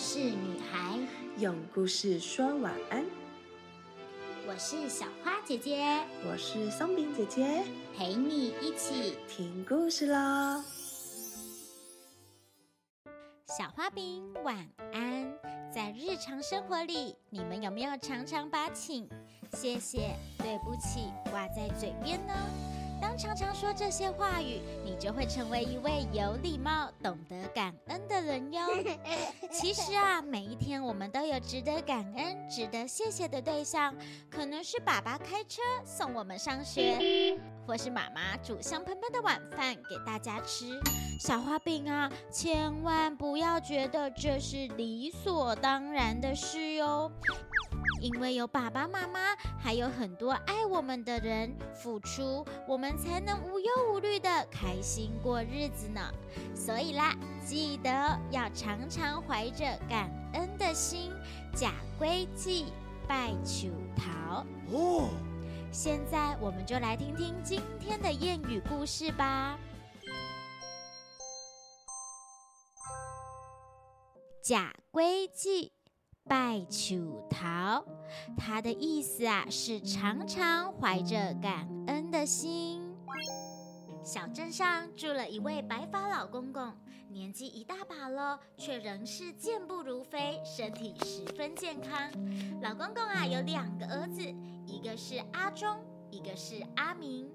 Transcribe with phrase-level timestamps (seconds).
[0.00, 0.98] 事女孩，
[1.36, 3.04] 用故事说晚安。
[4.48, 5.84] 我是小花姐姐，
[6.26, 7.62] 我是松饼姐姐，
[7.94, 10.64] 陪你一起听故事喽。
[13.58, 15.30] 小花饼晚安。
[15.70, 19.06] 在日常生活里，你们有没有常常把请、
[19.52, 22.32] 谢谢、对不起挂在嘴边呢？
[23.00, 28.60] 当常常说这些话语，你就会成为一位有礼貌、懂得感恩的人哟。
[29.50, 33.94] 其实啊，每一天我们都有值得感恩、值得谢谢的对象，
[34.30, 40.78] 可能是爸爸开车送我们上学，或是妈妈煮香喷喷的晚饭给大家吃。
[41.18, 47.10] 小花饼啊，千万不要觉得这是理所当然的事哟。
[48.00, 56.00] 因为有爸爸妈妈，还有很多爱我们的人付出，我们才能无忧无虑的开心过日子呢。
[56.54, 57.90] 所以啦，记得
[58.30, 61.12] 要常常怀着感恩的心，
[61.54, 62.72] 假归忌，
[63.06, 64.46] 拜求桃。
[64.72, 65.10] 哦，
[65.70, 69.58] 现在我们就来听听今天的谚语故事吧。
[74.42, 75.72] 假归忌。
[76.30, 77.84] 拜求桃，
[78.36, 82.94] 它的意思啊是常常怀着感恩的心。
[84.04, 86.72] 小镇上住了一位白发老公公，
[87.08, 92.08] 年纪一大把了，却仍是健步如飞，身体十分健康。
[92.62, 94.22] 老公公啊有两个儿子，
[94.64, 97.28] 一个是阿忠，一个是阿明。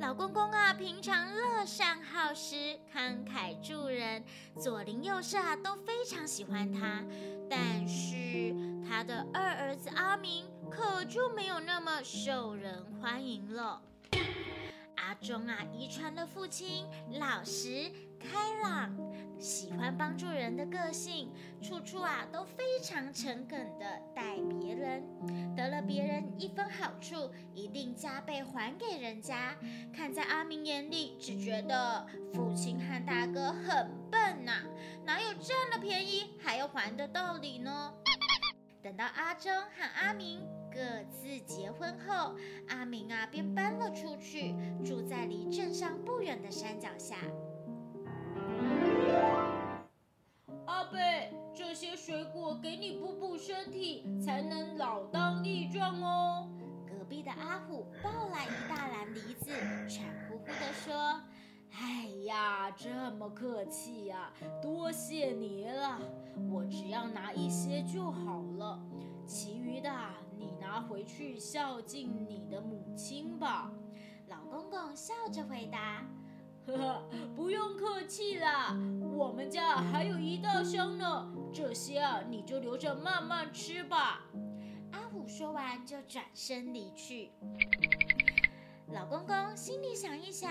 [0.00, 4.22] 老公公啊，平常乐善好施、慷慨助人，
[4.58, 7.04] 左邻右舍啊都非常喜欢他。
[7.48, 8.54] 但是
[8.88, 13.82] 他的二儿子阿明可就没有那么受人欢迎了。
[14.96, 16.86] 阿忠啊，遗传了父亲
[17.18, 17.90] 老实
[18.32, 18.90] 开朗、
[19.38, 21.30] 喜欢帮助人的个性，
[21.60, 25.04] 处处啊都非常诚恳的待别人，
[25.54, 29.54] 得了别人一分好处，一定加倍还给人家。
[29.94, 34.62] 看在阿明眼里，只觉得父亲和大哥很笨呐，
[35.04, 37.92] 哪有占了便宜还要还的道理呢？
[38.82, 40.40] 等到阿忠和阿明。
[40.74, 40.80] 各
[41.10, 42.34] 自结婚后，
[42.70, 47.18] 阿明啊便搬了出去，住在离镇上不远的山脚下。
[52.04, 56.50] 水果给你补补身体，才能老当益壮哦。
[56.84, 59.52] 隔壁的阿虎抱来一大篮梨子，
[59.88, 61.22] 馋乎乎地说
[61.70, 66.00] ：“哎呀，这么客气呀，多谢你了。
[66.50, 68.82] 我只要拿一些就好了。”
[69.24, 69.88] 其余的
[70.36, 73.70] 你拿回去孝敬你的母亲吧。
[74.26, 76.04] 老公公笑着回答
[76.66, 78.76] ：“呵呵，不用客气啦，
[79.16, 84.22] 我们家还有一大箱呢，这些啊你就留着慢慢吃吧。”
[84.92, 87.30] 阿虎说完就转身离去。
[88.88, 90.50] 老公公心里想一想，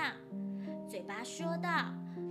[0.89, 1.69] 嘴巴说道：“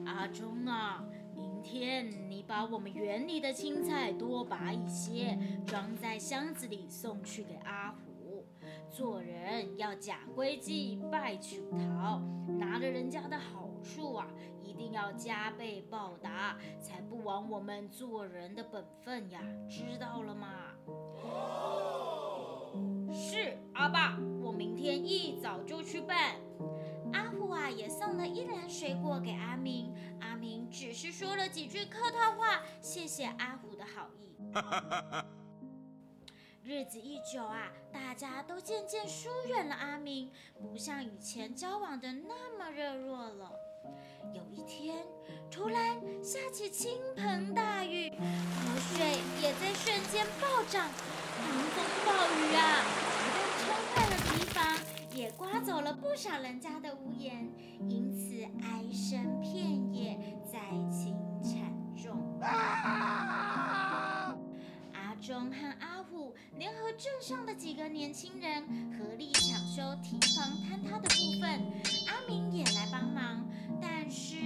[0.04, 1.04] 阿忠啊。”
[1.36, 8.44] 明天你把我们园里的青菜多拔一些，装在箱子里送去给阿虎。
[8.90, 12.20] 做人要假规矩，拜求桃，
[12.58, 14.26] 拿着人家的好处啊，
[14.62, 19.40] 一定要加倍报答，才不枉我们做人的本分呀！
[19.68, 20.72] 知道了吗？
[23.12, 26.36] 是阿爸，我明天一早就去办。
[27.12, 29.92] 阿虎啊，也送了一篮水果给阿明。
[30.20, 34.36] 阿明只是说了几句客套话，谢谢阿虎的好意。
[36.62, 40.30] 日子一久啊，大家都渐渐疏远了阿明，
[40.60, 43.50] 不像以前交往的那么热络了。
[44.34, 45.04] 有一天，
[45.50, 48.16] 突然下起倾盆大雨，河
[48.94, 50.88] 水也在瞬间暴涨，
[51.36, 52.58] 狂风暴雨啊，
[53.18, 54.58] 不但冲坏了堤防。
[55.12, 57.52] 也刮走了不少人家的屋檐，
[57.88, 60.16] 因此哀声遍野，
[60.50, 61.52] 灾情惨
[62.00, 62.40] 重。
[64.92, 68.64] 阿忠和阿虎联合镇上的几个年轻人，
[68.96, 71.60] 合力抢修堤防坍塌的部分。
[72.06, 73.44] 阿明也来帮忙，
[73.80, 74.36] 但是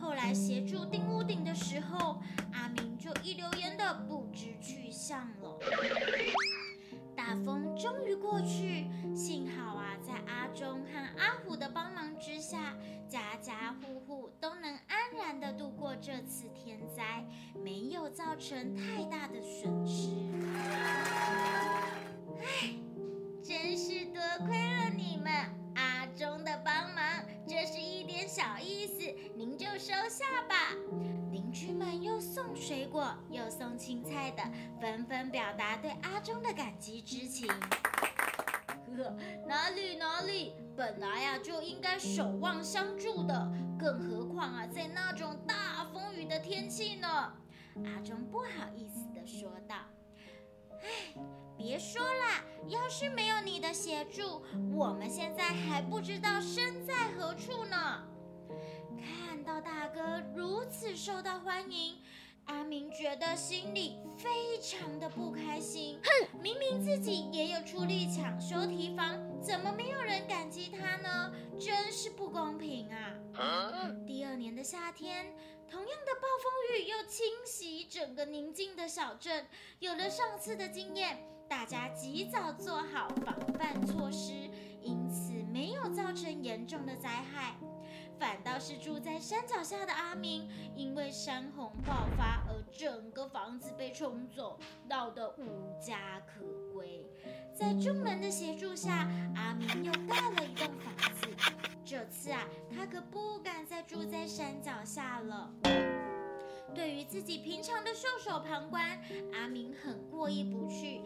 [0.00, 2.20] 后来协助钉屋顶的时候，
[2.52, 5.58] 阿明就一溜烟的不知去向了。
[7.14, 12.76] 大风终于过去，幸好啊，在阿忠和阿虎的帮忙之下，
[13.08, 17.24] 家家户户都能安然的度过这次天灾，
[17.62, 20.11] 没有造成太大的损失。
[34.22, 34.42] 送青菜的，
[34.80, 37.48] 纷纷表达对阿忠的感激之情。
[37.48, 39.16] 呵，
[39.48, 47.08] 哪里哪里，本来呀就应该守望相助的，更何况啊，在那种大风雨的天气呢？
[47.84, 49.76] 阿忠不好意思地说道
[50.82, 51.14] ：“哎，
[51.56, 54.44] 别说啦，要是没有你的协助，
[54.74, 58.02] 我们现在还不知道身在何处呢。”
[59.26, 61.96] 看到大哥如此受到欢迎。
[62.46, 65.98] 阿明觉得心里非常的不开心。
[66.02, 71.32] 哼，明明自己也有出力抢修提防，怎么没有人感激他呢？
[71.60, 73.14] 真是不公平啊！
[74.06, 75.34] 第二年的夏天，
[75.70, 79.46] 同样的暴风雨又侵袭整个宁静的小镇。
[79.78, 84.32] 有了上次的经验，大家及早做好防范措施，
[84.82, 87.54] 因此没有造成严重的灾害。
[88.22, 97.04] 反倒是住在山脚下的阿明，因为山洪爆发而整个房子被冲走，闹得无家可归。
[97.52, 101.26] 在众人的协助下，阿明又盖了一栋房子。
[101.84, 105.52] 这次啊，他可不敢再住在山脚下了。
[106.72, 109.00] 对于自己平常的袖手旁观，
[109.34, 111.02] 阿明很过意不去，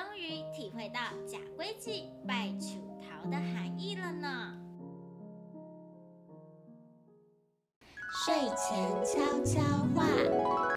[0.00, 4.56] 终于体会到假规矩拜楚桃的含义了呢。
[8.24, 9.60] 睡前悄悄
[9.94, 10.06] 话，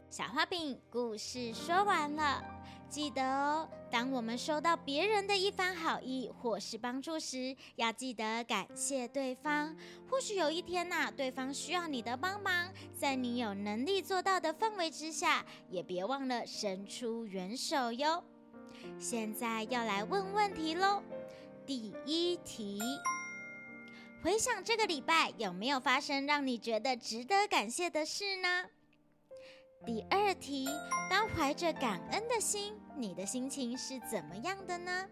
[0.10, 2.44] 小花饼故事说完了。
[2.90, 9.74] 记得哦，当我们收到别人的一番好意或是帮助时，要记得感谢对方。
[10.10, 18.24] 或许有一天呐，对方需要你的帮忙，在你有能力做到的范围之下，也别忘了伸出援手哟。
[19.00, 21.02] 现在要来问问题喽。
[21.66, 22.80] 第一题，
[24.22, 28.66] 回想这个礼拜有没有发生让你觉得值得感谢的事呢？
[29.86, 30.68] 第二题，
[31.10, 35.06] 当怀着感恩的心，你的心情是怎么样的呢？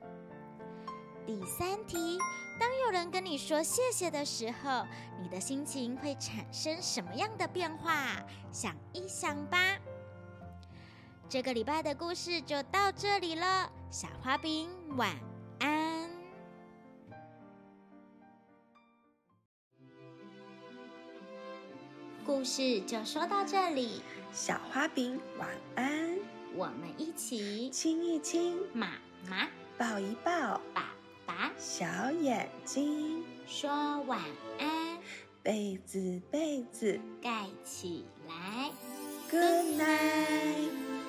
[1.26, 2.18] 第三题，
[2.60, 4.86] 当有人跟你说谢谢的时候，
[5.22, 8.26] 你的心情会产生什么样的变化？
[8.52, 9.78] 想一想吧。
[11.32, 14.68] 这个礼拜的故事就到这里了，小花饼
[14.98, 15.16] 晚
[15.62, 16.10] 安。
[22.26, 24.02] 故事就说到这里。
[24.34, 26.20] 小花饼晚安，
[26.54, 28.98] 我们一起亲一亲妈
[29.30, 29.48] 妈，
[29.78, 30.94] 抱一抱爸
[31.26, 34.20] 爸，小眼睛说晚
[34.60, 35.00] 安，
[35.42, 38.70] 被子被子盖起来
[39.30, 41.01] ，Good night。